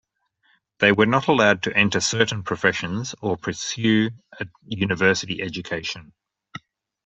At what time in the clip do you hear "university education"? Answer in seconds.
4.63-6.13